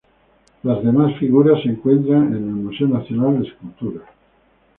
Las 0.63 0.83
demás 0.83 1.15
figuras 1.19 1.61
se 1.61 1.69
encuentran 1.69 2.29
en 2.29 2.33
el 2.33 2.41
Museo 2.41 2.87
Nacional 2.87 3.39
de 3.39 3.49
Escultura. 3.49 4.01